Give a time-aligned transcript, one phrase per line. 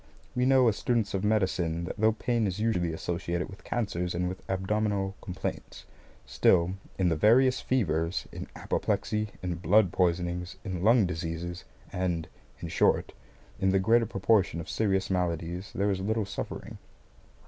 [0.35, 4.27] We know, as students of medicine, that though pain is usually associated with cancers and
[4.27, 5.85] with abdominal complaints;
[6.25, 12.27] still, in the various fevers, in apoplexy, in blood poisonings, in lung diseases, and,
[12.61, 13.13] in short,
[13.59, 16.79] in the greater proportion of serious maladies, there is little suffering.